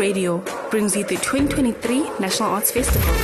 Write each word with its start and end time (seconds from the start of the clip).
Radio 0.00 0.42
brings 0.70 0.96
you 0.96 1.04
the 1.04 1.16
2023 1.16 2.08
National 2.20 2.48
Arts 2.48 2.70
Festival. 2.70 3.14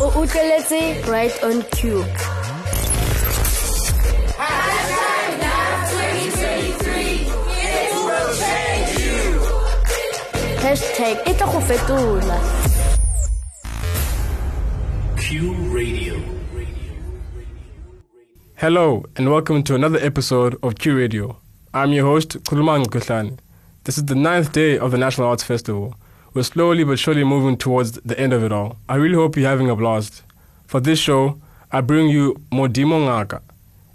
O 0.00 0.10
utlweletse 0.10 1.06
right 1.06 1.44
on 1.44 1.62
cue. 1.70 2.04
Hashtag 10.64 11.16
e 11.26 11.34
tla 11.34 11.46
go 11.46 11.60
fetola. 11.60 12.38
Cue 15.16 15.54
Radio. 15.72 16.14
Hello, 18.56 19.04
and 19.14 19.30
welcome 19.30 19.62
to 19.62 19.76
another 19.76 20.00
episode 20.00 20.56
of 20.64 20.74
Cue 20.74 20.96
Radio. 20.96 21.36
I'm 21.72 21.92
your 21.92 22.06
host, 22.06 22.42
Kulman 22.42 22.86
Kutlani. 22.86 23.43
This 23.84 23.98
is 23.98 24.06
the 24.06 24.14
ninth 24.14 24.52
day 24.52 24.78
of 24.78 24.92
the 24.92 24.96
National 24.96 25.28
Arts 25.28 25.42
Festival. 25.42 25.94
We're 26.32 26.42
slowly 26.42 26.84
but 26.84 26.98
surely 26.98 27.22
moving 27.22 27.58
towards 27.58 27.92
the 27.92 28.18
end 28.18 28.32
of 28.32 28.42
it 28.42 28.50
all. 28.50 28.78
I 28.88 28.94
really 28.94 29.14
hope 29.14 29.36
you're 29.36 29.46
having 29.46 29.68
a 29.68 29.76
blast. 29.76 30.22
For 30.66 30.80
this 30.80 30.98
show, 30.98 31.38
I 31.70 31.82
bring 31.82 32.08
you 32.08 32.34
Modimo 32.50 32.98
Ngaka, 33.04 33.42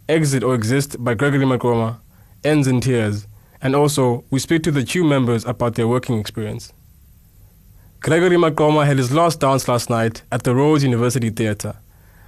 Exit 0.07 0.43
or 0.43 0.53
Exist 0.53 1.03
by 1.03 1.15
Gregory 1.15 1.43
Maqoma, 1.43 1.97
Ends 2.43 2.67
in 2.67 2.81
Tears, 2.81 3.25
and 3.63 3.75
also 3.75 4.25
we 4.29 4.37
speak 4.37 4.61
to 4.61 4.71
the 4.71 4.83
Cue 4.83 5.03
members 5.03 5.43
about 5.45 5.73
their 5.73 5.87
working 5.87 6.19
experience. 6.19 6.71
Gregory 8.01 8.37
Maqoma 8.37 8.85
had 8.85 8.99
his 8.99 9.11
last 9.11 9.39
dance 9.39 9.67
last 9.67 9.89
night 9.89 10.21
at 10.31 10.43
the 10.43 10.53
Rhodes 10.53 10.83
University 10.83 11.31
Theatre. 11.31 11.75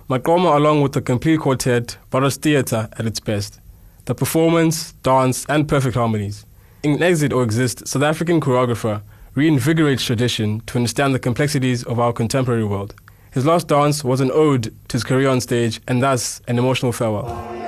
Maqoma, 0.10 0.56
along 0.56 0.82
with 0.82 0.94
the 0.94 1.02
complete 1.02 1.42
quartet, 1.42 1.96
brought 2.10 2.24
us 2.24 2.38
theatre 2.38 2.90
at 2.94 3.06
its 3.06 3.20
best. 3.20 3.60
The 4.06 4.16
performance, 4.16 4.94
dance, 5.04 5.46
and 5.48 5.68
perfect 5.70 5.94
harmonies. 5.94 6.44
In 6.84 7.04
Exit 7.04 7.32
or 7.32 7.44
Exist, 7.44 7.88
South 7.88 8.02
African 8.02 8.42
choreographer 8.42 9.04
reinvigorates 9.36 10.04
tradition 10.04 10.62
to 10.62 10.80
understand 10.80 11.14
the 11.14 11.20
complexities 11.20 11.84
of 11.84 12.00
our 12.00 12.12
contemporary 12.12 12.64
world. 12.64 12.96
His 13.32 13.46
last 13.46 13.68
dance 13.68 14.04
was 14.04 14.20
an 14.20 14.32
ode 14.34 14.74
to 14.88 14.94
his 14.94 15.04
career 15.04 15.30
on 15.30 15.42
stage 15.42 15.80
and 15.88 16.02
thus 16.02 16.42
an 16.48 16.58
emotional 16.58 16.92
farewell. 16.92 17.28
How 17.28 17.62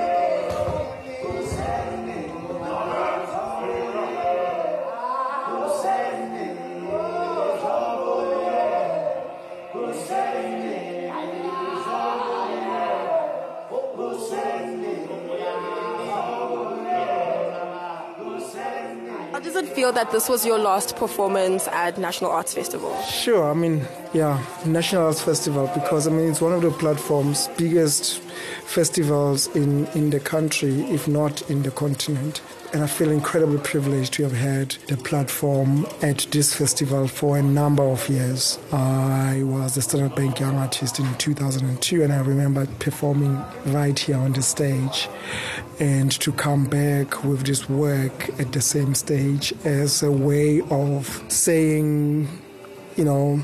does 19.44 19.56
it 19.56 19.68
feel 19.68 19.92
that 19.92 20.10
this 20.10 20.28
was 20.28 20.46
your 20.46 20.58
last 20.58 20.96
performance 20.96 21.68
at 21.68 21.98
National 21.98 22.30
Arts 22.30 22.54
Festival? 22.54 22.98
Sure, 23.02 23.50
I 23.50 23.54
mean, 23.54 23.86
yeah, 24.14 24.42
National 24.64 25.06
Arts 25.06 25.20
Festival 25.20 25.70
because 25.74 26.08
I 26.08 26.10
mean 26.10 26.30
it's 26.30 26.40
one 26.40 26.54
of 26.54 26.62
the 26.62 26.70
platform's 26.70 27.48
biggest 27.58 28.22
festivals 28.64 29.46
in, 29.54 29.86
in 29.88 30.10
the 30.10 30.20
country, 30.20 30.82
if 30.84 31.06
not 31.08 31.48
in 31.50 31.62
the 31.62 31.70
continent. 31.70 32.40
And 32.72 32.82
I 32.82 32.88
feel 32.88 33.10
incredibly 33.10 33.58
privileged 33.58 34.14
to 34.14 34.24
have 34.24 34.32
had 34.32 34.70
the 34.88 34.96
platform 34.96 35.86
at 36.02 36.26
this 36.32 36.52
festival 36.52 37.06
for 37.06 37.38
a 37.38 37.42
number 37.42 37.84
of 37.84 38.08
years. 38.08 38.58
I 38.72 39.42
was 39.44 39.76
the 39.76 39.82
Standard 39.82 40.16
Bank 40.16 40.40
Young 40.40 40.56
Artist 40.56 40.98
in 40.98 41.14
2002, 41.14 42.02
and 42.02 42.12
I 42.12 42.18
remember 42.20 42.66
performing 42.80 43.40
right 43.66 43.96
here 43.96 44.16
on 44.16 44.32
the 44.32 44.42
stage. 44.42 45.08
And 45.78 46.10
to 46.20 46.32
come 46.32 46.64
back 46.64 47.22
with 47.22 47.44
this 47.44 47.68
work 47.68 48.28
at 48.40 48.52
the 48.52 48.60
same 48.60 48.94
stage 48.94 49.52
as 49.64 50.02
a 50.02 50.10
way 50.10 50.60
of 50.62 51.24
saying, 51.28 52.28
you 52.96 53.04
know, 53.04 53.40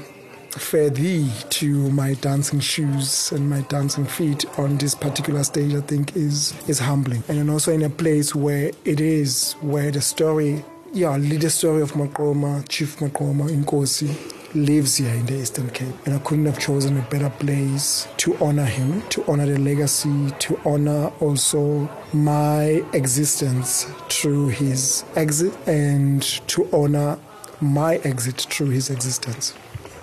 fare 0.59 0.91
thee 0.91 1.31
to 1.51 1.91
my 1.91 2.15
dancing 2.15 2.61
shoes 2.61 3.33
and 3.33 3.49
my 3.49 3.61
dancing 3.63 4.05
feet 4.05 4.45
on 4.59 4.77
this 4.79 4.95
particular 4.95 5.45
stage 5.45 5.75
I 5.75 5.81
think 5.81 6.17
is 6.17 6.55
is 6.69 6.79
humbling. 6.79 7.23
And 7.29 7.39
then 7.39 7.51
also 7.51 7.73
in 7.73 7.83
a 7.83 7.91
place 7.91 8.35
where 8.35 8.71
it 8.85 9.01
is 9.01 9.53
where 9.61 9.91
the 9.91 10.01
story 10.01 10.65
yeah 10.93 11.17
the 11.19 11.51
story 11.51 11.83
of 11.83 11.93
Maqoma 11.93 12.69
Chief 12.69 12.97
Maqoma 12.99 13.49
Nkosi 13.49 14.15
lives 14.55 14.97
here 14.97 15.11
in 15.11 15.27
the 15.27 15.35
Eastern 15.35 15.71
Cape. 15.71 15.95
And 16.07 16.15
I 16.15 16.19
couldn't 16.19 16.47
have 16.47 16.59
chosen 16.59 16.99
a 16.99 17.03
better 17.03 17.31
place 17.31 18.09
to 18.19 18.37
honor 18.39 18.65
him 18.65 19.03
to 19.11 19.25
honor 19.31 19.47
the 19.47 19.59
legacy 19.59 20.31
to 20.41 20.61
honor 20.65 21.13
also 21.21 21.89
my 22.13 22.85
existence 22.93 23.85
through 24.09 24.49
his 24.49 25.05
exit 25.15 25.57
and 25.69 26.23
to 26.49 26.69
honor 26.73 27.19
my 27.61 27.97
exit 27.97 28.47
through 28.51 28.71
his 28.71 28.91
existence 28.91 29.55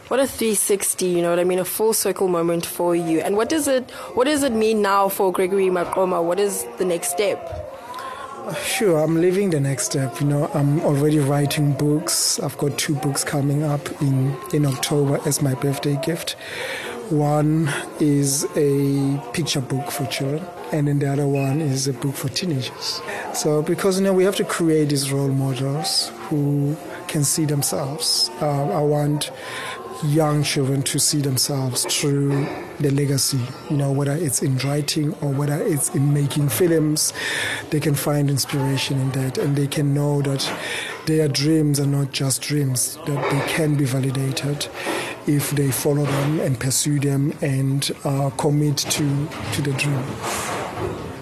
What 0.07 0.21
a 0.21 0.25
360, 0.27 1.05
you 1.05 1.21
know 1.21 1.29
what 1.29 1.39
I 1.39 1.43
mean? 1.43 1.59
A 1.59 1.65
full 1.65 1.91
circle 1.91 2.29
moment 2.29 2.65
for 2.65 2.95
you. 2.95 3.19
And 3.19 3.35
what 3.35 3.49
does 3.49 3.67
it 3.67 3.91
what 4.13 4.23
does 4.23 4.41
it 4.41 4.53
mean 4.53 4.81
now 4.81 5.09
for 5.09 5.33
Gregory 5.33 5.65
Maqoma? 5.65 6.23
What 6.23 6.39
is 6.39 6.65
the 6.77 6.85
next 6.85 7.09
step? 7.11 7.67
Sure, 8.63 8.99
I'm 9.03 9.19
living 9.19 9.49
the 9.49 9.59
next 9.59 9.87
step. 9.87 10.21
You 10.21 10.27
know, 10.27 10.49
I'm 10.53 10.79
already 10.79 11.19
writing 11.19 11.73
books. 11.73 12.39
I've 12.39 12.57
got 12.57 12.77
two 12.77 12.95
books 12.95 13.25
coming 13.25 13.63
up 13.63 14.01
in, 14.01 14.33
in 14.53 14.65
October 14.65 15.19
as 15.25 15.41
my 15.41 15.53
birthday 15.55 15.99
gift. 16.01 16.37
One 17.09 17.69
is 17.99 18.45
a 18.55 19.21
picture 19.33 19.59
book 19.59 19.91
for 19.91 20.05
children, 20.05 20.45
and 20.71 20.87
then 20.87 20.99
the 20.99 21.11
other 21.11 21.27
one 21.27 21.59
is 21.59 21.87
a 21.89 21.93
book 21.93 22.15
for 22.15 22.29
teenagers. 22.29 23.01
So, 23.33 23.61
because 23.61 23.99
you 23.99 24.05
know, 24.05 24.13
we 24.13 24.23
have 24.23 24.37
to 24.37 24.45
create 24.45 24.89
these 24.89 25.11
role 25.11 25.27
models 25.27 26.11
who 26.29 26.77
can 27.09 27.25
see 27.25 27.43
themselves. 27.43 28.29
Uh, 28.41 28.69
I 28.69 28.81
want 28.81 29.31
young 30.03 30.43
children 30.43 30.83
to 30.83 30.99
see 30.99 31.21
themselves 31.21 31.85
through 31.85 32.45
the 32.79 32.91
legacy, 32.91 33.39
you 33.69 33.77
know, 33.77 33.91
whether 33.91 34.13
it's 34.13 34.41
in 34.41 34.57
writing 34.59 35.13
or 35.15 35.31
whether 35.31 35.61
it's 35.61 35.93
in 35.95 36.13
making 36.13 36.49
films, 36.49 37.13
they 37.69 37.79
can 37.79 37.95
find 37.95 38.29
inspiration 38.29 38.99
in 38.99 39.11
that 39.11 39.37
and 39.37 39.55
they 39.55 39.67
can 39.67 39.93
know 39.93 40.21
that 40.21 40.51
their 41.05 41.27
dreams 41.27 41.79
are 41.79 41.87
not 41.87 42.11
just 42.11 42.41
dreams, 42.41 42.97
that 43.05 43.31
they 43.31 43.51
can 43.51 43.75
be 43.75 43.85
validated 43.85 44.67
if 45.25 45.51
they 45.51 45.71
follow 45.71 46.05
them 46.05 46.39
and 46.39 46.59
pursue 46.59 46.99
them 46.99 47.33
and 47.41 47.91
uh, 48.03 48.29
commit 48.37 48.77
to, 48.77 49.27
to 49.53 49.61
the 49.61 49.73
dream. 49.73 50.03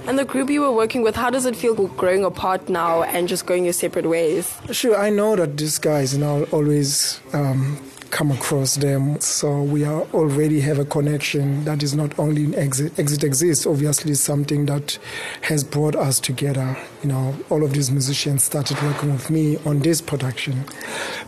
And 0.08 0.20
the 0.20 0.26
group 0.26 0.52
you 0.52 0.62
were 0.62 0.72
working 0.72 1.02
with, 1.02 1.16
how 1.16 1.32
does 1.32 1.46
it 1.46 1.56
feel 1.56 1.74
growing 1.74 2.24
apart 2.24 2.70
now 2.70 3.02
and 3.04 3.28
just 3.28 3.48
going 3.48 3.64
your 3.64 3.74
separate 3.74 4.06
ways? 4.06 4.56
Sure, 4.72 4.96
I 4.96 5.10
know 5.10 5.36
that 5.36 5.58
these 5.58 5.80
guys, 5.80 6.14
you 6.14 6.20
know, 6.20 6.44
always 6.52 7.20
um, 7.34 7.80
come 8.16 8.32
across 8.32 8.76
them. 8.76 9.20
So 9.20 9.62
we 9.62 9.84
are 9.84 10.04
already 10.14 10.62
have 10.62 10.80
a 10.80 10.86
connection 10.86 11.66
that 11.66 11.84
is 11.84 11.94
not 11.94 12.18
only 12.18 12.46
in 12.46 12.56
exit. 12.56 12.98
Exit 12.98 13.26
exists, 13.26 13.66
obviously, 13.66 14.14
something 14.14 14.68
that 14.68 14.98
has 15.42 15.66
brought 15.66 15.98
us 15.98 16.22
together. 16.22 16.78
You 17.04 17.10
know, 17.10 17.36
all 17.50 17.62
of 17.62 17.74
these 17.74 17.92
musicians 17.92 18.46
started 18.46 18.82
working 18.84 19.12
with 19.12 19.30
me 19.30 19.58
on 19.66 19.80
this 19.80 20.00
production, 20.00 20.64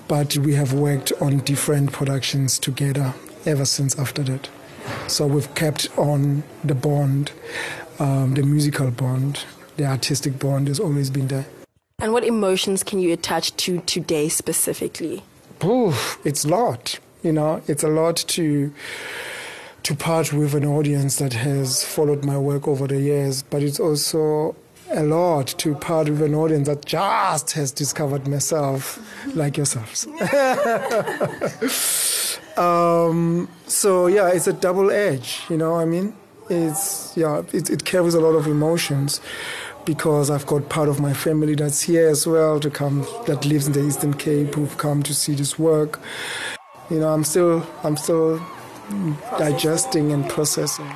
but 0.07 0.37
we 0.37 0.53
have 0.53 0.71
worked 0.71 1.11
on 1.19 1.39
different 1.39 1.91
productions 1.91 2.57
together 2.57 3.13
ever 3.45 3.65
since 3.65 3.99
after 3.99 4.23
that. 4.23 4.49
So 5.07 5.27
we've 5.27 5.53
kept 5.55 5.89
on 5.97 6.41
the 6.63 6.75
bond, 6.75 7.33
um, 7.99 8.35
the 8.35 8.43
musical 8.43 8.91
bond, 8.91 9.43
the 9.75 9.83
artistic 9.83 10.39
bond 10.39 10.69
has 10.69 10.79
always 10.79 11.09
been 11.09 11.27
there. 11.27 11.47
And 11.99 12.13
what 12.13 12.23
emotions 12.23 12.81
can 12.81 12.99
you 12.99 13.11
attach 13.11 13.57
to 13.57 13.81
today 13.81 14.29
specifically? 14.29 15.23
Oof, 15.63 16.19
it's 16.23 16.45
a 16.45 16.49
lot. 16.49 16.99
You 17.23 17.33
know, 17.33 17.61
it's 17.67 17.83
a 17.83 17.87
lot 17.87 18.15
to 18.15 18.73
to 19.83 19.95
part 19.95 20.33
with 20.33 20.53
an 20.53 20.65
audience 20.65 21.17
that 21.17 21.33
has 21.33 21.83
followed 21.83 22.25
my 22.25 22.37
work 22.37 22.67
over 22.67 22.87
the 22.87 22.99
years, 22.99 23.41
but 23.41 23.63
it's 23.63 23.79
also 23.79 24.55
a 24.91 25.03
lot 25.03 25.47
to 25.47 25.75
part 25.75 26.09
with 26.09 26.21
an 26.21 26.35
audience 26.35 26.67
that 26.67 26.85
just 26.85 27.51
has 27.51 27.71
discovered 27.71 28.27
myself, 28.27 28.99
like 29.35 29.57
yourselves. 29.57 30.07
um, 32.57 33.49
so 33.65 34.07
yeah, 34.07 34.29
it's 34.29 34.47
a 34.47 34.53
double 34.53 34.91
edge. 34.91 35.41
You 35.49 35.57
know, 35.57 35.73
what 35.73 35.81
I 35.81 35.85
mean, 35.85 36.15
it's 36.49 37.15
yeah, 37.15 37.43
it, 37.53 37.69
it 37.69 37.85
carries 37.85 38.13
a 38.13 38.19
lot 38.19 38.35
of 38.35 38.47
emotions 38.47 39.21
because 39.85 40.29
I've 40.29 40.45
got 40.45 40.67
part 40.69 40.89
of 40.89 40.99
my 40.99 41.13
family 41.13 41.55
that's 41.55 41.81
here 41.81 42.07
as 42.09 42.27
well 42.27 42.59
to 42.59 42.69
come 42.69 43.07
that 43.25 43.45
lives 43.45 43.67
in 43.67 43.73
the 43.73 43.85
Eastern 43.85 44.13
Cape 44.13 44.55
who've 44.55 44.77
come 44.77 45.01
to 45.03 45.13
see 45.13 45.33
this 45.33 45.57
work. 45.57 45.99
You 46.89 46.99
know, 46.99 47.09
I'm 47.09 47.23
still 47.23 47.65
I'm 47.83 47.97
still 47.97 48.41
digesting 49.37 50.11
and 50.11 50.29
processing. 50.29 50.91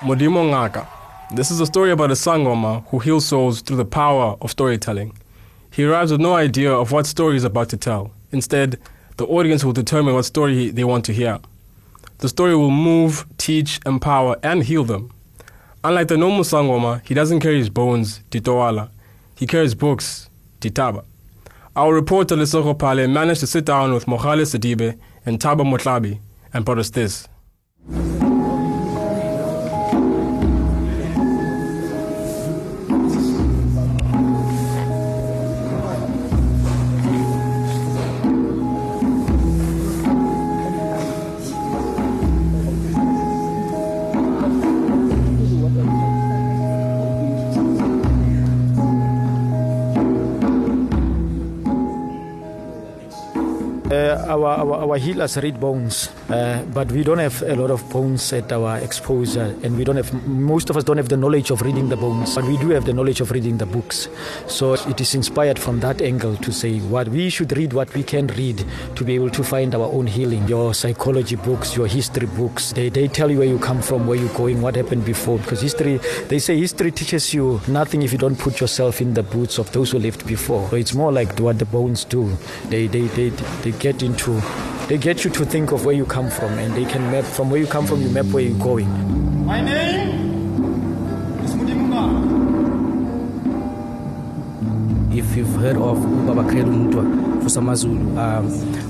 Modimo 0.00 0.42
Ngaka. 0.48 0.86
This 1.30 1.50
is 1.50 1.60
a 1.60 1.66
story 1.66 1.90
about 1.90 2.10
a 2.10 2.14
sangoma 2.14 2.86
who 2.88 3.00
heals 3.00 3.26
souls 3.26 3.60
through 3.60 3.76
the 3.76 3.84
power 3.84 4.34
of 4.40 4.50
storytelling. 4.50 5.12
He 5.70 5.84
arrives 5.84 6.10
with 6.10 6.22
no 6.22 6.34
idea 6.36 6.72
of 6.72 6.90
what 6.90 7.06
story 7.06 7.34
he's 7.34 7.44
about 7.44 7.68
to 7.68 7.76
tell. 7.76 8.10
Instead, 8.32 8.78
the 9.18 9.26
audience 9.26 9.62
will 9.62 9.74
determine 9.74 10.14
what 10.14 10.24
story 10.24 10.70
they 10.70 10.84
want 10.84 11.04
to 11.04 11.12
hear. 11.12 11.38
The 12.18 12.30
story 12.30 12.56
will 12.56 12.70
move, 12.70 13.26
teach, 13.36 13.78
empower, 13.84 14.38
and 14.42 14.64
heal 14.64 14.84
them. 14.84 15.12
Unlike 15.84 16.08
the 16.08 16.16
normal 16.16 16.44
sangoma, 16.44 17.06
he 17.06 17.12
doesn't 17.12 17.40
carry 17.40 17.58
his 17.58 17.68
bones, 17.68 18.22
ditaola. 18.30 18.88
He 19.36 19.46
carries 19.46 19.74
books, 19.74 20.30
ditaba. 20.62 21.04
Our 21.76 21.92
reporter 21.92 22.36
Lesotho 22.36 22.72
Pale 22.78 23.06
managed 23.08 23.40
to 23.40 23.46
sit 23.46 23.66
down 23.66 23.92
with 23.92 24.06
Mohale 24.06 24.46
Sidibe 24.46 24.98
and 25.26 25.38
Taba 25.38 25.60
Motlabi 25.60 26.20
and 26.54 26.64
brought 26.64 26.78
us 26.78 26.88
this. 26.88 27.28
Our, 54.26 54.46
our, 54.46 54.74
our 54.90 54.96
healers 54.96 55.36
read 55.38 55.58
bones, 55.58 56.08
uh, 56.28 56.64
but 56.72 56.90
we 56.92 57.02
don't 57.02 57.18
have 57.18 57.42
a 57.42 57.54
lot 57.54 57.70
of 57.70 57.88
bones 57.90 58.32
at 58.32 58.52
our 58.52 58.78
exposure, 58.78 59.56
and 59.62 59.76
we 59.76 59.84
don't 59.84 59.96
have 59.96 60.12
most 60.26 60.70
of 60.70 60.76
us 60.76 60.84
don't 60.84 60.96
have 60.96 61.08
the 61.08 61.16
knowledge 61.16 61.50
of 61.50 61.62
reading 61.62 61.88
the 61.88 61.96
bones, 61.96 62.34
but 62.34 62.44
we 62.44 62.56
do 62.58 62.70
have 62.70 62.84
the 62.84 62.92
knowledge 62.92 63.20
of 63.20 63.30
reading 63.30 63.58
the 63.58 63.66
books. 63.66 64.08
So 64.46 64.74
it 64.74 65.00
is 65.00 65.14
inspired 65.14 65.58
from 65.58 65.80
that 65.80 66.00
angle 66.02 66.36
to 66.36 66.52
say 66.52 66.78
what 66.78 67.08
we 67.08 67.30
should 67.30 67.56
read, 67.56 67.72
what 67.72 67.92
we 67.94 68.02
can 68.02 68.26
read 68.28 68.64
to 68.96 69.04
be 69.04 69.14
able 69.14 69.30
to 69.30 69.42
find 69.42 69.74
our 69.74 69.86
own 69.86 70.06
healing. 70.06 70.46
Your 70.46 70.74
psychology 70.74 71.36
books, 71.36 71.76
your 71.76 71.86
history 71.86 72.26
books, 72.26 72.72
they, 72.72 72.88
they 72.88 73.08
tell 73.08 73.30
you 73.30 73.38
where 73.38 73.48
you 73.48 73.58
come 73.58 73.82
from, 73.82 74.06
where 74.06 74.18
you're 74.18 74.34
going, 74.34 74.62
what 74.62 74.76
happened 74.76 75.04
before. 75.04 75.38
Because 75.38 75.60
history, 75.60 75.98
they 76.28 76.38
say 76.38 76.58
history 76.58 76.90
teaches 76.90 77.32
you 77.34 77.60
nothing 77.68 78.02
if 78.02 78.12
you 78.12 78.18
don't 78.18 78.38
put 78.38 78.60
yourself 78.60 79.00
in 79.00 79.14
the 79.14 79.22
boots 79.22 79.58
of 79.58 79.70
those 79.72 79.92
who 79.92 79.98
lived 79.98 80.26
before. 80.26 80.68
So 80.70 80.76
it's 80.76 80.94
more 80.94 81.12
like 81.12 81.38
what 81.38 81.58
the 81.58 81.64
bones 81.64 82.04
do. 82.04 82.36
They, 82.68 82.86
they, 82.86 83.06
they, 83.08 83.28
they 83.28 83.72
get 83.72 84.02
into 84.10 84.40
they 84.88 84.98
get 84.98 85.24
you 85.24 85.30
to 85.30 85.44
think 85.44 85.70
of 85.72 85.84
where 85.84 85.94
you 85.94 86.04
come 86.04 86.28
from 86.30 86.50
and 86.58 86.74
they 86.74 86.84
can 86.84 87.02
map 87.12 87.24
from 87.24 87.48
where 87.50 87.60
you 87.60 87.66
come 87.66 87.86
from 87.86 88.02
you 88.02 88.08
map 88.10 88.26
where 88.26 88.42
you're 88.42 88.58
going 88.58 88.88
My 89.46 89.60
name 89.60 90.10
is 91.44 91.54
Mudimunga. 91.54 92.02
if 95.16 95.36
you've 95.36 95.54
heard 95.56 95.76
of 95.76 95.96
Baba 96.26 96.42
Credo 96.48 96.70
Mutwa 96.70 97.04
Vusamazulu, 97.42 98.16
um, 98.18 98.44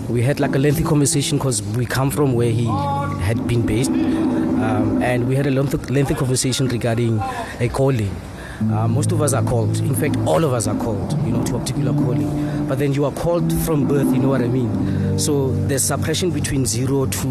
we 0.08 0.22
had 0.22 0.38
like 0.40 0.54
a 0.54 0.58
lengthy 0.58 0.84
conversation 0.84 1.38
because 1.38 1.62
we 1.76 1.86
come 1.86 2.10
from 2.10 2.34
where 2.34 2.50
he 2.50 2.66
had 3.28 3.46
been 3.46 3.64
based, 3.64 3.90
um, 3.90 5.02
and 5.02 5.26
we 5.28 5.34
had 5.36 5.46
a 5.46 5.50
lengthy, 5.50 5.78
lengthy 5.92 6.14
conversation 6.14 6.68
regarding 6.68 7.20
a 7.60 7.68
calling. 7.68 8.10
Uh, 8.60 8.86
most 8.86 9.12
of 9.12 9.22
us 9.22 9.32
are 9.32 9.42
called. 9.42 9.78
In 9.78 9.94
fact, 9.94 10.16
all 10.26 10.44
of 10.44 10.52
us 10.52 10.66
are 10.66 10.76
called, 10.76 11.12
you 11.24 11.32
know, 11.32 11.42
to 11.44 11.56
a 11.56 11.58
particular 11.60 11.92
calling. 11.94 12.66
But 12.68 12.78
then 12.78 12.92
you 12.92 13.06
are 13.06 13.12
called 13.12 13.50
from 13.64 13.88
birth. 13.88 14.12
You 14.12 14.18
know 14.18 14.28
what 14.28 14.42
I 14.42 14.48
mean? 14.48 14.68
So 15.20 15.50
there's 15.66 15.84
suppression 15.84 16.30
between 16.30 16.64
zero 16.64 17.04
to 17.04 17.28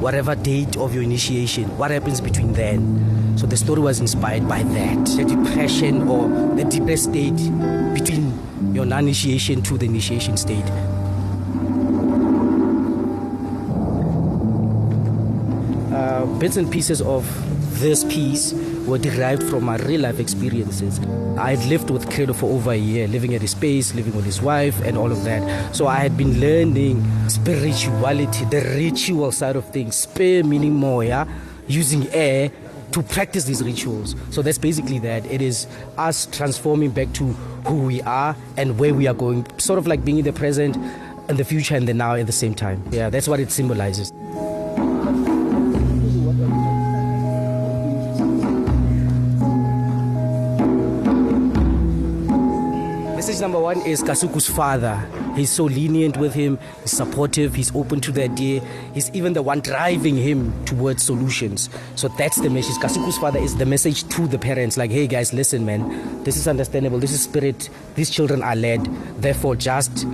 whatever 0.00 0.34
date 0.34 0.76
of 0.76 0.92
your 0.92 1.04
initiation. 1.04 1.64
What 1.78 1.92
happens 1.92 2.20
between 2.20 2.52
then? 2.52 3.38
So 3.38 3.46
the 3.46 3.56
story 3.56 3.80
was 3.80 4.00
inspired 4.00 4.48
by 4.48 4.64
that. 4.64 5.06
The 5.06 5.24
depression 5.24 6.08
or 6.08 6.28
the 6.56 6.64
depressed 6.64 7.04
state 7.04 7.36
between 7.94 8.74
your 8.74 8.86
non-initiation 8.86 9.62
to 9.62 9.78
the 9.78 9.86
initiation 9.86 10.36
state. 10.36 10.64
Uh, 15.94 16.26
bits 16.40 16.56
and 16.56 16.72
pieces 16.72 17.00
of 17.00 17.24
this 17.78 18.02
piece 18.02 18.52
were 18.86 18.98
derived 18.98 19.42
from 19.44 19.64
my 19.64 19.76
real 19.76 20.02
life 20.02 20.18
experiences. 20.20 21.00
I 21.38 21.56
had 21.56 21.68
lived 21.68 21.90
with 21.90 22.10
Credo 22.10 22.32
for 22.32 22.46
over 22.46 22.72
a 22.72 22.76
year, 22.76 23.08
living 23.08 23.34
at 23.34 23.40
his 23.40 23.52
space, 23.52 23.94
living 23.94 24.14
with 24.14 24.24
his 24.24 24.40
wife, 24.42 24.80
and 24.82 24.98
all 24.98 25.10
of 25.10 25.24
that. 25.24 25.74
So 25.74 25.86
I 25.86 25.96
had 25.96 26.16
been 26.16 26.40
learning 26.40 27.04
spirituality, 27.28 28.44
the 28.46 28.60
ritual 28.76 29.32
side 29.32 29.56
of 29.56 29.64
things, 29.70 29.96
spare 29.96 30.44
meaning 30.44 30.74
more, 30.74 31.04
yeah, 31.04 31.26
using 31.66 32.08
air 32.08 32.50
to 32.92 33.02
practice 33.02 33.44
these 33.44 33.62
rituals. 33.62 34.14
So 34.30 34.42
that's 34.42 34.58
basically 34.58 34.98
that. 35.00 35.24
It 35.26 35.40
is 35.40 35.66
us 35.96 36.26
transforming 36.26 36.90
back 36.90 37.12
to 37.14 37.24
who 37.66 37.84
we 37.84 38.02
are 38.02 38.36
and 38.56 38.78
where 38.78 38.94
we 38.94 39.06
are 39.06 39.14
going, 39.14 39.46
sort 39.58 39.78
of 39.78 39.86
like 39.86 40.04
being 40.04 40.18
in 40.18 40.24
the 40.24 40.32
present 40.32 40.76
and 41.28 41.38
the 41.38 41.44
future 41.44 41.76
and 41.76 41.88
the 41.88 41.94
now 41.94 42.14
at 42.14 42.26
the 42.26 42.32
same 42.32 42.54
time. 42.54 42.82
Yeah, 42.90 43.08
that's 43.08 43.28
what 43.28 43.40
it 43.40 43.50
symbolizes. 43.50 44.12
Number 53.42 53.58
one 53.58 53.82
is 53.82 54.04
Kasuku's 54.04 54.48
father. 54.48 54.96
He's 55.34 55.50
so 55.50 55.64
lenient 55.64 56.16
with 56.16 56.32
him, 56.32 56.60
he's 56.82 56.92
supportive, 56.92 57.54
he's 57.54 57.74
open 57.74 58.00
to 58.02 58.12
the 58.12 58.22
idea, 58.22 58.60
he's 58.94 59.10
even 59.10 59.32
the 59.32 59.42
one 59.42 59.60
driving 59.60 60.16
him 60.16 60.64
towards 60.64 61.02
solutions. 61.02 61.68
So 61.96 62.06
that's 62.06 62.40
the 62.40 62.48
message. 62.48 62.76
Kasuku's 62.76 63.18
father 63.18 63.40
is 63.40 63.56
the 63.56 63.66
message 63.66 64.08
to 64.10 64.28
the 64.28 64.38
parents 64.38 64.76
like, 64.76 64.92
hey 64.92 65.08
guys, 65.08 65.32
listen, 65.32 65.66
man, 65.66 66.22
this 66.22 66.36
is 66.36 66.46
understandable, 66.46 67.00
this 67.00 67.10
is 67.10 67.20
spirit, 67.20 67.68
these 67.96 68.10
children 68.10 68.42
are 68.42 68.54
led, 68.54 68.84
therefore 69.20 69.56
just 69.56 70.06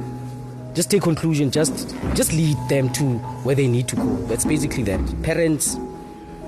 just 0.75 0.91
take 0.91 1.03
conclusion. 1.03 1.51
Just 1.51 1.95
just 2.15 2.33
lead 2.33 2.57
them 2.69 2.91
to 2.95 3.19
where 3.45 3.57
they 3.57 3.67
need 3.67 3.89
to 3.89 3.97
go. 3.97 4.17
That's 4.27 4.45
basically 4.45 4.85
that. 4.85 5.23
Parents 5.23 5.77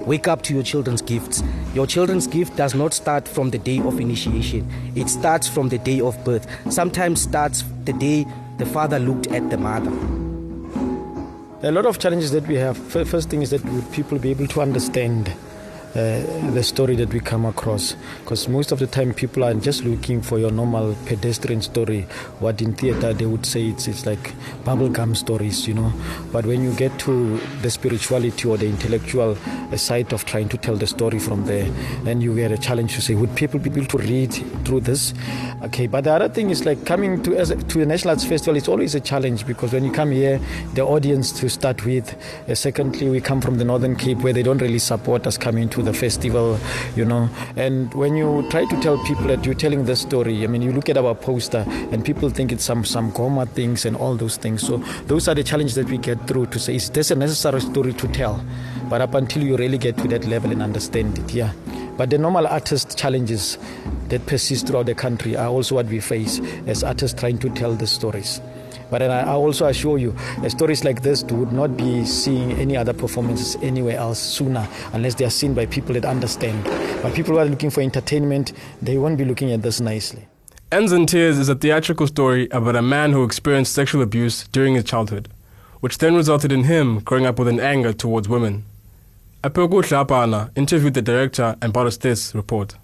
wake 0.06 0.29
up 0.29 0.43
to 0.43 0.55
your 0.55 0.62
children's 0.62 1.03
gifts 1.03 1.43
your 1.75 1.87
children's 1.87 2.26
gift 2.26 2.56
does 2.56 2.75
not 2.75 2.93
start 2.93 3.28
from 3.28 3.50
the 3.50 3.58
day 3.58 3.78
of 3.78 4.00
initiation. 4.00 4.69
It 4.96 5.08
starts 5.08 5.46
from 5.49 5.69
the 5.69 5.78
day 5.78 6.00
of 6.00 6.22
birth. 6.25 6.46
Sometimes 6.72 7.22
starts 7.22 7.62
the 7.84 7.93
day 7.93 8.26
the 8.58 8.67
father 8.67 8.99
looked 8.99 9.28
at 9.28 9.49
the 9.50 9.56
mother. 9.56 9.90
A 11.62 11.70
lot 11.70 11.87
of 11.87 11.99
challenges 11.99 12.32
that 12.32 12.46
we 12.49 12.56
have. 12.56 12.76
First 12.76 13.31
thing 13.31 13.43
is 13.43 13.50
that 13.50 13.64
would 13.64 13.93
people 13.93 14.19
be 14.19 14.31
able 14.31 14.46
to 14.48 14.60
understand 14.62 15.32
uh, 15.94 16.53
the 16.53 16.63
story 16.63 16.94
that 16.97 17.13
we 17.13 17.20
come 17.20 17.44
across. 17.44 17.97
Because 18.20 18.49
most 18.49 18.73
of 18.73 18.79
the 18.79 18.87
time 18.87 19.13
people 19.13 19.44
are 19.44 19.55
just 19.55 19.85
looking 19.85 20.23
for 20.23 20.39
your 20.39 20.51
normal 20.51 20.94
pedestrian 21.06 21.63
story. 21.63 22.03
What 22.39 22.63
in 22.63 22.75
theater 22.75 23.13
they 23.13 23.27
would 23.27 23.44
say 23.44 23.69
it's, 23.69 23.89
it's 23.89 24.06
like 24.06 24.32
bubblegum 24.65 25.17
stories 25.17 25.67
you 25.67 25.75
know. 25.75 25.93
But 26.32 26.47
when 26.47 26.63
you 26.63 26.73
get 26.75 26.97
to 27.01 27.39
the 27.63 27.70
spirituality 27.70 28.49
or 28.49 28.56
the 28.56 28.67
intellectual 28.67 29.37
uh, 29.73 29.77
side 29.77 30.13
of 30.13 30.25
trying 30.25 30.49
to 30.51 30.59
tell 30.59 30.77
the 30.77 30.87
story 30.87 31.19
from 31.19 31.44
there 31.47 31.69
then 32.05 32.20
you 32.20 32.35
get 32.35 32.53
a 32.53 32.59
challenge 32.59 32.94
to 32.94 33.03
say 33.03 33.15
would 33.15 33.35
people 33.35 33.59
be 33.59 33.70
able 33.70 33.87
to 33.87 33.99
read 33.99 34.32
through 34.65 34.81
this? 34.81 35.13
Okay 35.63 35.87
but 35.87 36.05
the 36.05 36.13
other 36.13 36.29
thing 36.29 36.51
is 36.51 36.65
like 36.65 36.85
coming 36.87 37.23
to 37.23 37.37
as 37.37 37.51
a, 37.51 37.56
to 37.65 37.82
a 37.82 37.87
national 37.87 38.11
arts 38.11 38.25
festival 38.25 38.56
it's 38.56 38.69
always 38.69 38.94
a 38.94 39.01
challenge 39.01 39.47
because 39.47 39.73
when 39.73 39.85
you 39.85 39.93
come 39.93 40.11
here 40.11 40.41
the 40.75 40.82
audience 40.82 41.32
to 41.32 41.49
start 41.49 41.85
with 41.85 42.17
uh, 42.49 42.55
secondly 42.55 43.09
we 43.09 43.20
come 43.20 43.41
from 43.41 43.59
the 43.59 43.65
northern 43.65 43.97
cape 43.97 44.19
where 44.19 44.32
they 44.32 44.43
don't 44.43 44.59
really 44.59 44.79
support 44.79 45.27
us 45.27 45.37
coming 45.37 45.69
to 45.69 45.80
the 45.82 45.93
festival 45.93 46.58
you 46.96 47.05
know. 47.05 47.29
And 47.56 47.93
when 47.94 48.17
you 48.17 48.46
try 48.51 48.65
to 48.65 48.81
tell 48.81 49.03
people 49.05 49.25
that 49.27 49.44
you're 49.44 49.55
telling 49.55 49.84
the 49.84 49.96
story 49.96 50.44
i 50.44 50.46
mean 50.46 50.63
you 50.63 50.72
look 50.72 50.89
at 50.89 50.96
our 50.96 51.15
poster 51.15 51.65
and 51.93 52.05
people 52.05 52.31
think 52.31 52.53
it's 52.53 52.65
some 52.65 52.84
some 52.84 53.13
goma 53.13 53.49
things 53.49 53.84
and 53.84 53.96
all 53.96 54.17
those 54.17 54.37
things. 54.37 54.63
So 54.67 54.79
those 55.06 55.29
are 55.29 55.34
the 55.34 55.44
challenges 55.44 55.75
that 55.77 55.89
we 55.89 55.99
get 55.99 56.27
through 56.27 56.46
to 56.46 56.58
say 56.58 56.77
is 56.77 56.91
this 56.91 57.10
a 57.10 57.15
necessary 57.15 57.60
story 57.60 57.93
to 57.94 58.08
tell? 58.08 58.44
But 58.89 59.01
up 59.01 59.15
until 59.15 59.43
you 59.43 59.56
really 59.56 59.79
get 59.79 59.96
to 59.99 60.08
that 60.08 60.25
level 60.27 60.51
and 60.51 60.63
understand 60.63 61.19
it 61.19 61.32
yeah. 61.32 61.53
But 61.96 62.10
the 62.10 62.19
normal 62.19 62.46
artist 62.46 62.96
challenges 62.96 63.58
that 64.08 64.25
persist 64.27 64.67
throughout 64.67 64.87
the 64.87 64.94
country 64.94 65.37
are 65.37 65.49
also 65.49 65.75
what 65.75 65.87
we 65.87 66.01
face 66.01 66.41
as 66.67 66.82
artists 66.82 67.19
trying 67.19 67.39
to 67.39 67.51
tell 67.51 67.75
the 67.75 67.87
stories 67.87 68.41
but 68.91 68.99
then 68.99 69.11
I 69.11 69.20
I 69.20 69.35
also 69.35 69.67
assure 69.67 69.99
you, 69.99 70.15
uh, 70.43 70.49
stories 70.49 70.85
like 70.85 71.03
this 71.03 71.23
would 71.25 71.53
not 71.53 71.77
be 71.77 72.05
seeing 72.05 72.53
any 72.53 72.77
other 72.77 72.93
performances 72.93 73.56
anywhere 73.63 73.97
else 73.97 74.19
sooner 74.19 74.69
unless 74.93 75.15
they 75.15 75.25
are 75.25 75.31
seen 75.31 75.55
by 75.55 75.67
people 75.67 75.94
that 75.94 76.05
understand. 76.05 76.65
But 77.03 77.15
people 77.15 77.35
who 77.35 77.39
are 77.39 77.44
looking 77.44 77.70
for 77.70 77.81
entertainment, 77.81 78.53
they 78.82 78.99
won't 78.99 79.19
be 79.19 79.25
looking 79.25 79.53
at 79.53 79.63
this 79.63 79.81
nicely. 79.81 80.27
Ends 80.73 80.93
in 80.93 81.06
Tears 81.06 81.39
is 81.39 81.49
a 81.49 81.55
theatrical 81.55 82.06
story 82.06 82.49
about 82.51 82.77
a 82.77 82.82
man 82.82 83.13
who 83.13 83.25
experienced 83.25 83.73
sexual 83.73 84.03
abuse 84.03 84.47
during 84.53 84.75
his 84.75 84.85
childhood, 84.85 85.29
which 85.81 85.99
then 85.99 86.15
resulted 86.15 86.53
in 86.53 86.65
him 86.65 87.01
growing 87.01 87.27
up 87.27 87.39
with 87.39 87.49
an 87.49 87.59
anger 87.59 87.93
towards 87.93 88.29
women. 88.29 88.65
Apoku 89.43 89.82
Hlapana 89.82 90.51
interviewed 90.56 90.94
the 90.94 91.03
director 91.03 91.56
and 91.63 91.73
brought 91.73 91.87
us 91.87 91.97
this 91.97 92.35
report. 92.35 92.77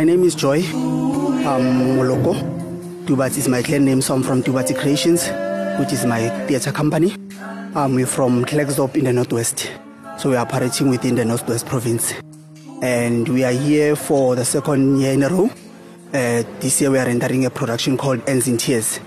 My 0.00 0.04
name 0.04 0.24
is 0.24 0.34
Joy. 0.34 0.58
I'm 0.62 1.96
Moloko. 1.96 2.34
Dubat 3.04 3.36
is 3.36 3.48
my 3.48 3.62
clan 3.62 3.84
name, 3.84 4.00
so 4.00 4.14
I'm 4.14 4.22
from 4.22 4.42
Dubati 4.42 4.74
Creations, 4.76 5.28
which 5.78 5.92
is 5.92 6.06
my 6.06 6.28
theatre 6.46 6.72
company. 6.72 7.14
Um, 7.74 7.94
we're 7.94 8.06
from 8.06 8.44
Klerksdorp 8.44 8.96
in 8.96 9.04
the 9.04 9.12
Northwest. 9.12 9.70
So 10.18 10.30
we 10.30 10.36
are 10.36 10.46
operating 10.46 10.90
within 10.90 11.14
the 11.14 11.24
Northwest 11.24 11.66
province. 11.66 12.14
And 12.82 13.28
we 13.28 13.44
are 13.44 13.52
here 13.52 13.94
for 13.94 14.36
the 14.36 14.44
second 14.44 15.00
year 15.00 15.12
in 15.12 15.22
a 15.22 15.28
row. 15.28 15.50
Uh, 16.14 16.42
this 16.60 16.80
year 16.80 16.90
we 16.90 16.98
are 16.98 17.06
entering 17.06 17.44
a 17.44 17.50
production 17.50 17.96
called 17.96 18.28
Ends 18.28 18.48
in 18.48 18.56
Tears. 18.56 19.00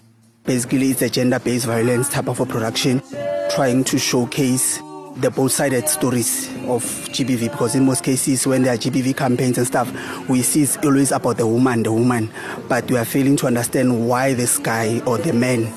Basically, 0.46 0.92
it's 0.92 1.02
a 1.02 1.10
gender-based 1.10 1.66
violence 1.66 2.10
type 2.10 2.28
of 2.28 2.38
a 2.42 2.46
production, 2.46 3.02
trying 3.50 3.86
to 3.86 3.98
showcase 3.98 4.82
the 5.16 5.32
both-sided 5.32 5.88
stories 5.88 6.50
of 6.68 6.84
GBV 6.84 7.50
because 7.50 7.76
in 7.76 7.86
most 7.86 8.04
cases 8.04 8.46
when 8.46 8.64
there 8.64 8.74
are 8.74 8.78
GBV 8.78 9.16
campaigns 9.16 9.58
and 9.58 9.66
stuff, 9.66 9.90
we 10.28 10.42
see 10.42 10.64
it's 10.64 10.76
always 10.78 11.14
about 11.14 11.38
the 11.38 11.48
woman, 11.48 11.84
the 11.84 11.94
woman, 11.94 12.30
but 12.68 12.90
we 12.92 12.98
are 12.98 13.06
failing 13.06 13.38
to 13.38 13.48
understand 13.48 14.06
why 14.06 14.34
this 14.34 14.58
guy 14.58 15.00
or 15.06 15.18
the 15.18 15.32
man 15.32 15.72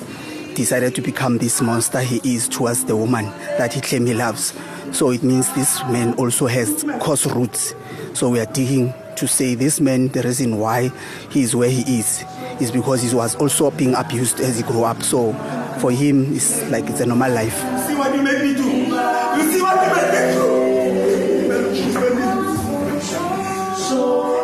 decided 0.53 0.93
to 0.95 1.01
become 1.01 1.37
this 1.37 1.61
monster 1.61 2.01
he 2.01 2.19
is 2.29 2.49
towards 2.49 2.83
the 2.85 2.95
woman 2.95 3.23
that 3.57 3.71
he 3.71 3.79
claims 3.79 4.09
he 4.09 4.15
loves. 4.15 4.53
So 4.91 5.11
it 5.11 5.23
means 5.23 5.49
this 5.53 5.81
man 5.83 6.13
also 6.15 6.45
has 6.47 6.83
cause 6.99 7.25
roots. 7.25 7.73
So 8.13 8.29
we 8.29 8.41
are 8.41 8.45
digging 8.47 8.93
to 9.17 9.27
say 9.27 9.55
this 9.55 9.79
man, 9.81 10.07
the 10.09 10.21
reason 10.23 10.57
why 10.57 10.91
he 11.29 11.41
is 11.41 11.55
where 11.55 11.69
he 11.69 11.99
is, 11.99 12.23
is 12.59 12.71
because 12.71 13.01
he 13.01 13.15
was 13.15 13.35
also 13.35 13.71
being 13.71 13.93
abused 13.95 14.39
as 14.39 14.57
he 14.57 14.63
grew 14.63 14.83
up. 14.83 15.03
So 15.03 15.33
for 15.79 15.91
him, 15.91 16.33
it's 16.33 16.63
like 16.69 16.89
it's 16.89 17.01
a 17.01 17.05
normal 17.05 17.31
life. 17.31 17.57
See 17.87 17.95
what 17.95 18.15
you 18.15 18.21
make 18.21 18.41
me 18.41 18.53
do. 18.55 18.63
You 18.63 19.51
see 19.51 19.61
what 19.61 19.75
you 19.85 19.95
make 19.95 20.11
me 20.13 20.33
do. 20.33 20.67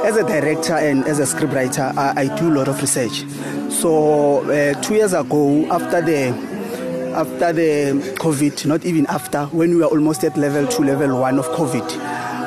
As 0.05 0.17
a 0.17 0.23
director 0.23 0.73
and 0.73 1.05
as 1.05 1.19
a 1.19 1.23
scriptwriter, 1.23 1.95
I, 1.97 2.23
I 2.23 2.35
do 2.37 2.49
a 2.49 2.53
lot 2.53 2.67
of 2.67 2.81
research. 2.81 3.23
So 3.71 4.43
uh, 4.51 4.73
two 4.81 4.95
years 4.95 5.13
ago, 5.13 5.65
after 5.71 6.01
the 6.01 6.53
after 7.15 7.53
the 7.53 7.93
COVID, 8.17 8.65
not 8.65 8.85
even 8.85 9.05
after, 9.07 9.45
when 9.45 9.69
we 9.69 9.77
were 9.77 9.85
almost 9.85 10.23
at 10.23 10.35
level 10.35 10.65
two, 10.67 10.83
level 10.83 11.19
one 11.19 11.37
of 11.37 11.45
COVID, 11.49 11.87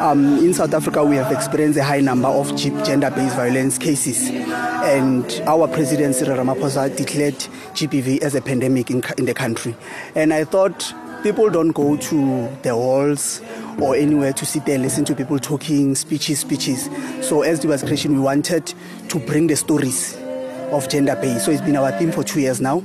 um, 0.06 0.38
in 0.38 0.54
South 0.54 0.72
Africa 0.72 1.04
we 1.04 1.16
have 1.16 1.32
experienced 1.32 1.78
a 1.78 1.82
high 1.82 2.00
number 2.00 2.28
of 2.28 2.54
gender-based 2.56 3.34
violence 3.34 3.76
cases, 3.76 4.28
and 4.30 5.42
our 5.46 5.66
president 5.66 6.14
Cyril 6.14 6.38
Ramaphosa 6.38 6.94
declared 6.96 7.34
GBV 7.74 8.22
as 8.22 8.36
a 8.36 8.40
pandemic 8.40 8.90
in, 8.90 9.02
in 9.18 9.24
the 9.24 9.34
country. 9.34 9.74
And 10.14 10.32
I 10.32 10.44
thought 10.44 10.94
people 11.24 11.50
don't 11.50 11.72
go 11.72 11.96
to 11.96 12.48
the 12.62 12.72
halls 12.72 13.40
or 13.80 13.96
anywhere 13.96 14.32
to 14.34 14.46
sit 14.46 14.64
there 14.64 14.76
and 14.76 14.84
listen 14.84 15.04
to 15.06 15.14
people 15.14 15.40
talking 15.40 15.96
speeches, 15.96 16.38
speeches. 16.38 16.88
So 17.20 17.42
as 17.42 17.60
the 17.60 17.78
creation, 17.84 18.14
we 18.14 18.20
wanted 18.20 18.72
to 19.08 19.18
bring 19.18 19.48
the 19.48 19.56
stories 19.56 20.16
of 20.72 20.88
gender 20.88 21.16
pay. 21.16 21.38
So 21.38 21.50
it's 21.50 21.60
been 21.60 21.76
our 21.76 21.92
theme 21.92 22.12
for 22.12 22.24
two 22.24 22.40
years 22.40 22.60
now. 22.60 22.82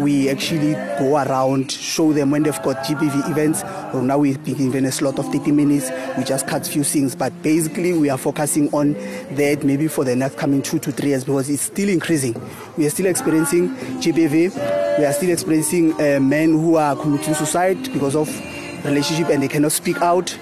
We 0.00 0.28
actually 0.28 0.72
go 0.98 1.16
around, 1.16 1.70
show 1.70 2.12
them 2.12 2.30
when 2.30 2.42
they've 2.42 2.62
got 2.62 2.84
GBV 2.84 3.30
events. 3.30 3.62
Or 3.94 4.02
now 4.02 4.18
we've 4.18 4.42
been 4.44 4.56
given 4.56 4.84
a 4.84 4.92
slot 4.92 5.18
of 5.18 5.26
30 5.26 5.52
minutes. 5.52 5.90
We 6.16 6.24
just 6.24 6.46
cut 6.46 6.66
few 6.66 6.84
things, 6.84 7.14
but 7.14 7.32
basically 7.42 7.92
we 7.92 8.10
are 8.10 8.18
focusing 8.18 8.72
on 8.74 8.94
that 9.36 9.62
maybe 9.64 9.88
for 9.88 10.04
the 10.04 10.16
next 10.16 10.36
coming 10.36 10.62
two 10.62 10.78
to 10.80 10.92
three 10.92 11.10
years 11.10 11.24
because 11.24 11.48
it's 11.48 11.62
still 11.62 11.88
increasing. 11.88 12.34
We 12.76 12.86
are 12.86 12.90
still 12.90 13.06
experiencing 13.06 13.70
GBV. 14.00 14.98
We 14.98 15.04
are 15.04 15.12
still 15.12 15.30
experiencing 15.30 15.92
uh, 16.00 16.20
men 16.20 16.52
who 16.52 16.76
are 16.76 16.96
committing 16.96 17.34
suicide 17.34 17.92
because 17.92 18.16
of 18.16 18.28
relationship 18.84 19.28
and 19.28 19.42
they 19.42 19.48
cannot 19.48 19.72
speak 19.72 20.00
out. 20.02 20.36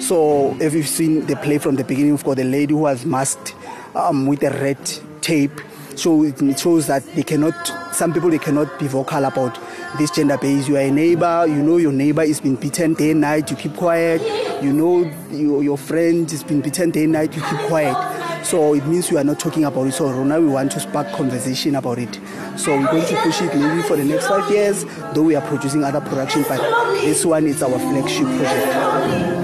So 0.00 0.56
if 0.60 0.74
you've 0.74 0.88
seen 0.88 1.26
the 1.26 1.36
play 1.36 1.58
from 1.58 1.76
the 1.76 1.84
beginning, 1.84 2.12
we've 2.12 2.24
got 2.24 2.36
the 2.36 2.44
lady 2.44 2.72
who 2.72 2.80
was 2.80 3.04
masked 3.04 3.54
um, 3.94 4.26
with 4.26 4.42
a 4.42 4.50
red 4.50 4.78
tape 5.20 5.60
so 5.98 6.22
it 6.22 6.58
shows 6.58 6.86
that 6.86 7.04
they 7.14 7.22
cannot 7.22 7.54
some 7.94 8.12
people 8.12 8.30
they 8.30 8.38
cannot 8.38 8.78
be 8.78 8.86
vocal 8.86 9.24
about 9.24 9.58
this 9.98 10.10
gender 10.10 10.38
base. 10.38 10.68
You 10.68 10.76
are 10.76 10.80
a 10.80 10.90
neighbor 10.90 11.44
you 11.48 11.62
know 11.62 11.76
your 11.76 11.92
neighbor 11.92 12.22
is 12.22 12.40
being 12.40 12.56
beaten 12.56 12.94
day 12.94 13.10
and 13.10 13.20
night 13.20 13.50
you 13.50 13.56
keep 13.56 13.74
quiet. 13.76 14.22
You 14.62 14.72
know 14.72 15.10
your, 15.30 15.62
your 15.62 15.78
friend 15.78 16.30
is 16.32 16.44
being 16.44 16.60
beaten 16.60 16.90
day 16.90 17.04
and 17.04 17.12
night 17.12 17.34
you 17.34 17.42
keep 17.42 17.58
quiet. 17.68 17.96
So 18.44 18.74
it 18.74 18.86
means 18.86 19.10
we 19.10 19.18
are 19.18 19.24
not 19.24 19.40
talking 19.40 19.64
about 19.64 19.86
it. 19.88 19.92
So 19.92 20.22
now 20.24 20.38
we 20.40 20.46
want 20.46 20.72
to 20.72 20.80
spark 20.80 21.10
conversation 21.12 21.74
about 21.74 21.98
it. 21.98 22.14
So 22.56 22.78
we're 22.78 22.90
going 22.90 23.06
to 23.06 23.16
push 23.22 23.42
it 23.42 23.54
maybe 23.54 23.82
for 23.82 23.96
the 23.96 24.04
next 24.04 24.28
five 24.28 24.50
years 24.50 24.84
though 25.14 25.22
we 25.22 25.34
are 25.34 25.46
producing 25.46 25.84
other 25.84 26.00
production 26.00 26.44
but 26.48 26.60
this 27.00 27.24
one 27.24 27.46
is 27.46 27.62
our 27.62 27.78
flagship 27.78 28.26
project 28.26 29.37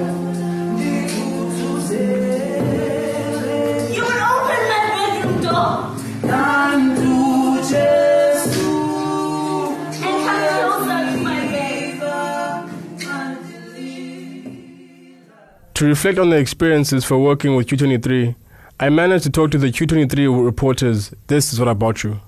To 15.84 15.88
reflect 15.88 16.18
on 16.18 16.30
the 16.30 16.38
experiences 16.38 17.04
for 17.04 17.18
working 17.18 17.56
with 17.56 17.66
Q23, 17.66 18.34
I 18.80 18.88
managed 18.88 19.24
to 19.24 19.30
talk 19.30 19.50
to 19.50 19.58
the 19.58 19.66
Q23 19.66 20.42
reporters. 20.42 21.12
This 21.26 21.52
is 21.52 21.58
what 21.60 21.68
I 21.68 21.74
brought 21.74 22.02
you. 22.02 22.20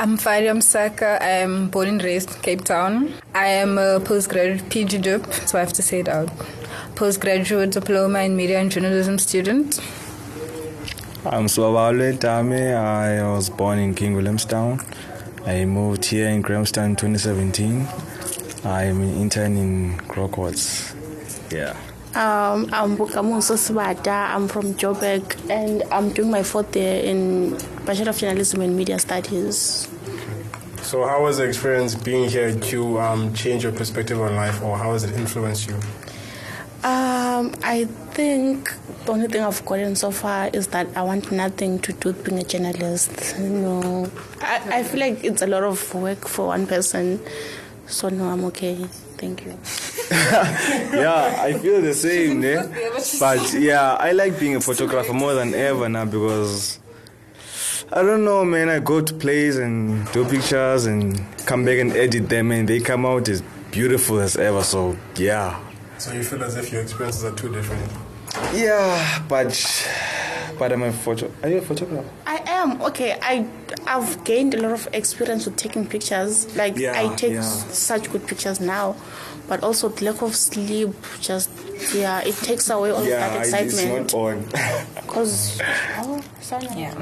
I'm 0.00 0.16
Faria 0.16 0.54
Msaka. 0.54 1.20
I 1.20 1.42
am 1.44 1.68
born 1.68 1.88
and 1.88 2.02
raised 2.02 2.34
in 2.34 2.40
Cape 2.40 2.64
Town. 2.64 3.12
I 3.34 3.48
am 3.48 3.76
a 3.76 4.00
postgraduate 4.00 4.70
PG 4.70 4.96
DIP, 4.96 5.30
so 5.30 5.58
I 5.58 5.60
have 5.60 5.74
to 5.74 5.82
say 5.82 6.00
it 6.00 6.08
out. 6.08 6.30
Postgraduate 6.94 7.72
diploma 7.72 8.20
in 8.20 8.34
media 8.34 8.60
and 8.60 8.70
journalism 8.70 9.18
student. 9.18 9.78
I'm 11.26 11.48
Swabale 11.48 12.18
Tame. 12.18 12.74
I 12.74 13.30
was 13.30 13.50
born 13.50 13.78
in 13.78 13.94
King 13.94 14.14
Williamstown. 14.14 14.80
I 15.44 15.66
moved 15.66 16.06
here 16.06 16.30
in 16.30 16.40
Grahamstown 16.40 16.92
in 16.92 16.96
2017. 16.96 17.86
I'm 18.64 19.02
an 19.02 19.16
intern 19.16 19.58
in 19.58 19.98
Grocott's. 20.08 20.94
Yeah. 21.50 21.76
Um, 22.18 22.68
I'm 22.72 22.96
Bukamuso 22.96 23.54
Swata. 23.54 24.34
I'm 24.34 24.48
from 24.48 24.74
Joburg 24.74 25.22
and 25.48 25.84
I'm 25.92 26.10
doing 26.12 26.32
my 26.32 26.42
fourth 26.42 26.74
year 26.74 27.00
in 27.04 27.56
Bachelor 27.86 28.10
of 28.10 28.18
Journalism 28.18 28.60
and 28.60 28.76
Media 28.76 28.98
Studies. 28.98 29.86
So, 30.82 31.06
how 31.06 31.22
was 31.22 31.36
the 31.36 31.44
experience 31.44 31.94
being 31.94 32.28
here 32.28 32.52
to 32.52 32.98
um, 32.98 33.32
change 33.34 33.62
your 33.62 33.70
perspective 33.70 34.20
on 34.20 34.34
life, 34.34 34.60
or 34.64 34.76
how 34.76 34.94
has 34.94 35.04
it 35.04 35.14
influenced 35.14 35.68
you? 35.68 35.76
Um, 36.82 37.54
I 37.62 37.86
think 38.10 38.74
the 39.04 39.12
only 39.12 39.28
thing 39.28 39.42
I've 39.42 39.64
gotten 39.64 39.94
so 39.94 40.10
far 40.10 40.50
is 40.52 40.66
that 40.68 40.88
I 40.96 41.02
want 41.02 41.30
nothing 41.30 41.78
to 41.78 41.92
do 41.92 42.08
with 42.08 42.24
being 42.24 42.40
a 42.40 42.44
journalist. 42.44 43.38
Know, 43.38 44.10
I, 44.40 44.78
I 44.78 44.82
feel 44.82 44.98
like 44.98 45.22
it's 45.22 45.42
a 45.42 45.46
lot 45.46 45.62
of 45.62 45.94
work 45.94 46.26
for 46.26 46.48
one 46.48 46.66
person. 46.66 47.20
So 47.86 48.08
no, 48.08 48.24
I'm 48.24 48.44
okay. 48.46 48.74
Thank 49.18 49.44
you. 49.46 49.56
Yeah, 50.10 51.36
I 51.40 51.58
feel 51.58 51.80
the 51.82 51.94
same, 51.94 52.42
eh? 52.44 52.62
But 53.20 53.52
yeah, 53.54 53.94
I 53.94 54.12
like 54.12 54.38
being 54.38 54.56
a 54.56 54.60
photographer 54.60 55.12
more 55.12 55.34
than 55.34 55.54
ever 55.54 55.88
now 55.88 56.04
because 56.04 56.78
I 57.92 58.02
don't 58.02 58.24
know, 58.24 58.44
man. 58.44 58.68
I 58.68 58.78
go 58.80 59.00
to 59.00 59.14
plays 59.14 59.56
and 59.58 60.10
do 60.12 60.24
pictures 60.24 60.86
and 60.86 61.20
come 61.46 61.64
back 61.64 61.78
and 61.78 61.92
edit 61.92 62.28
them, 62.28 62.50
and 62.52 62.68
they 62.68 62.80
come 62.80 63.04
out 63.06 63.28
as 63.28 63.42
beautiful 63.70 64.20
as 64.20 64.36
ever. 64.36 64.62
So 64.62 64.96
yeah, 65.16 65.58
So, 65.98 66.12
you 66.12 66.22
feel 66.22 66.42
as 66.44 66.56
if 66.56 66.72
your 66.72 66.82
experiences 66.82 67.24
are 67.24 67.34
too 67.34 67.52
different? 67.52 67.90
yeah. 68.54 69.22
But 69.28 69.52
but 70.58 70.72
I'm 70.72 70.82
a 70.82 70.92
photo. 70.92 71.30
Are 71.42 71.48
you 71.48 71.58
a 71.58 71.62
photographer? 71.62 72.08
I 72.68 72.74
am 72.74 72.82
okay. 72.82 73.18
I 73.22 73.46
I've 73.86 74.24
gained 74.24 74.54
a 74.54 74.60
lot 74.62 74.72
of 74.72 74.88
experience 74.92 75.46
with 75.46 75.56
taking 75.56 75.86
pictures. 75.86 76.54
Like 76.56 76.76
Yeah, 76.76 76.92
I 77.00 77.14
take 77.16 77.32
yeah. 77.34 77.42
such 77.42 78.10
good 78.12 78.26
pictures 78.26 78.60
now, 78.60 78.96
but 79.48 79.62
also 79.62 79.88
the 79.88 80.04
lack 80.04 80.22
of 80.22 80.34
sleep 80.36 80.90
just 81.20 81.50
yeah 81.94 82.20
it 82.20 82.34
takes 82.36 82.68
away 82.70 82.90
all 82.90 83.04
yeah, 83.04 83.20
that 83.20 83.32
I- 83.32 83.40
excitement. 83.40 84.04
it's 84.04 84.14
not 84.14 84.20
on. 84.20 84.44
Cause 85.06 85.60
oh, 85.98 86.20
sorry. 86.40 86.66
Yeah. 86.76 86.94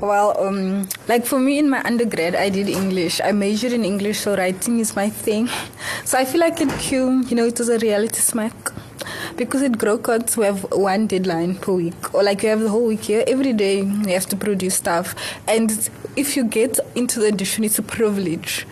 Well, 0.00 0.36
um, 0.38 0.88
like 1.08 1.24
for 1.24 1.38
me 1.38 1.58
in 1.58 1.68
my 1.70 1.82
undergrad, 1.84 2.34
I 2.34 2.48
did 2.50 2.68
English. 2.68 3.20
I 3.24 3.32
majored 3.32 3.72
in 3.72 3.84
English, 3.84 4.20
so 4.20 4.36
writing 4.36 4.78
is 4.80 4.94
my 4.94 5.08
thing. 5.10 5.48
So 6.04 6.16
I 6.18 6.24
feel 6.24 6.40
like 6.40 6.60
in 6.60 6.70
Cue, 6.78 7.22
you 7.28 7.36
know, 7.36 7.44
it 7.44 7.58
was 7.58 7.68
a 7.68 7.78
reality 7.78 8.20
smack. 8.20 8.54
Because 9.38 9.62
at 9.62 9.78
Grocott's, 9.78 10.36
we 10.36 10.44
have 10.46 10.64
one 10.72 11.06
deadline 11.06 11.54
per 11.54 11.72
week, 11.72 12.12
or 12.12 12.24
like 12.24 12.42
you 12.42 12.48
have 12.48 12.58
the 12.58 12.70
whole 12.70 12.86
week 12.86 13.02
here. 13.02 13.22
Every 13.28 13.52
day, 13.52 13.82
you 13.82 14.08
have 14.08 14.26
to 14.26 14.36
produce 14.36 14.74
stuff. 14.74 15.14
And 15.46 15.88
if 16.16 16.36
you 16.36 16.42
get 16.42 16.80
into 16.96 17.20
the 17.20 17.26
edition, 17.26 17.62
it's 17.62 17.78
a 17.78 17.82
privilege. 17.82 18.66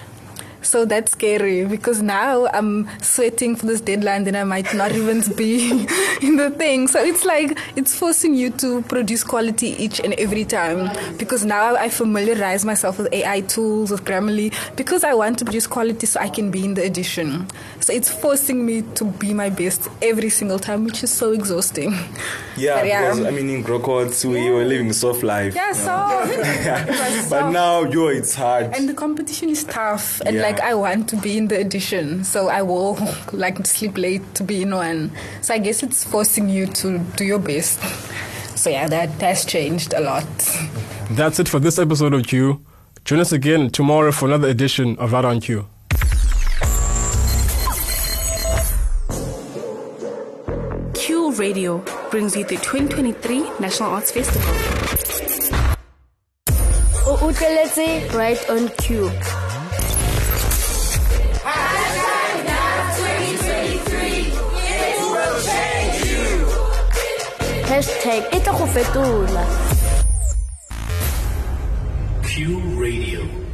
So 0.66 0.85
that's 0.85 1.12
scary 1.12 1.64
because 1.64 2.02
now 2.02 2.46
I'm 2.52 2.88
sweating 3.00 3.56
for 3.56 3.66
this 3.66 3.80
deadline, 3.80 4.25
then 4.25 4.35
I 4.37 4.44
might 4.44 4.75
not 4.75 4.92
even 4.92 5.23
be 5.37 5.70
in 6.23 6.37
the 6.37 6.50
thing. 6.50 6.88
So 6.88 7.00
it's 7.02 7.25
like 7.25 7.56
it's 7.76 7.94
forcing 7.96 8.35
you 8.35 8.50
to 8.62 8.82
produce 8.82 9.23
quality 9.25 9.68
each 9.82 10.00
and 10.00 10.12
every 10.14 10.44
time 10.44 10.90
because 11.18 11.44
now 11.44 11.76
I 11.76 11.88
familiarize 11.88 12.64
myself 12.64 12.99
with 12.99 13.12
AI 13.12 13.42
tools, 13.42 13.90
with 13.90 14.04
Grammarly, 14.04 14.52
because 14.76 15.04
I 15.04 15.14
want 15.14 15.38
to 15.38 15.44
produce 15.44 15.66
quality 15.66 16.06
so 16.06 16.20
I 16.20 16.28
can 16.28 16.50
be 16.50 16.64
in 16.64 16.75
the 16.75 16.85
edition. 16.85 17.46
So 17.80 17.92
it's 17.92 18.11
forcing 18.11 18.66
me 18.66 18.82
to 18.96 19.04
be 19.04 19.32
my 19.35 19.50
best 19.50 19.88
every 20.02 20.30
single 20.30 20.58
time, 20.58 20.85
which 20.85 21.02
is 21.04 21.11
so 21.12 21.32
exhausting. 21.32 21.94
Yeah, 22.58 22.76
But 22.80 22.87
yeah. 22.87 23.00
because 23.12 23.26
I 23.26 23.30
mean 23.32 23.50
in 23.50 23.62
Grocott's 23.62 24.25
we 24.25 24.49
were 24.49 24.64
living 24.64 24.88
a 24.88 24.94
soft 24.94 25.23
life. 25.23 25.54
Yeah, 25.54 25.73
so. 25.73 27.28
but 27.28 27.50
now 27.50 27.82
yo 27.85 28.08
it's 28.08 28.35
hard. 28.35 28.75
And 28.75 28.88
the 28.88 28.94
competition 28.94 29.50
is 29.50 29.62
tough, 29.64 30.23
and 30.25 30.37
Yeah. 30.37 30.42
like 30.42 30.56
I 30.61 30.75
want 30.75 31.09
to 31.11 31.17
be 31.17 31.37
in 31.39 31.49
the 31.49 31.59
edition, 31.59 32.25
so 32.25 32.49
I 32.49 32.63
will 32.63 32.99
like 33.33 33.67
sleep 33.67 33.97
late 33.99 34.35
to 34.35 34.45
be 34.45 34.63
in 34.63 34.75
one. 34.75 35.13
So 35.43 35.55
I 35.55 35.59
guess 35.59 35.83
it's 35.83 36.05
forcing 36.05 36.49
you 36.49 36.67
to 36.67 36.99
do 37.17 37.25
your 37.25 37.39
best. 37.39 37.81
So 38.57 38.71
yeah, 38.71 38.89
that 38.89 39.11
has 39.21 39.45
changed 39.45 39.93
a 39.93 40.01
lot. 40.01 40.27
That's 41.11 41.39
it 41.39 41.49
for 41.49 41.59
this 41.61 41.79
episode 41.79 42.15
of 42.15 42.27
Cue. 42.27 42.65
Join 43.05 43.21
us 43.21 43.33
again 43.33 43.71
tomorrow 43.71 44.11
for 44.11 44.27
another 44.27 44.49
edition 44.49 44.97
of 44.99 45.13
Right 45.13 45.25
on 45.25 45.41
Cue. 45.41 45.67
Cue 50.95 51.33
Radio 51.35 51.79
brings 52.11 52.37
you 52.37 52.45
the 52.45 52.57
2023 52.57 53.51
National 53.61 53.91
Arts 53.91 54.11
Festival. 54.11 54.53
O 57.09 57.17
utleletse 57.29 58.13
right 58.15 58.51
on 58.51 58.69
cue. 58.79 59.11
Hashtag 67.76 68.26
e 68.33 68.40
go 68.40 68.66
fetola. 68.66 69.45
Cue 72.23 72.56
Radio. 72.78 73.46